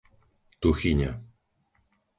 [0.61, 1.11] Tuchyňa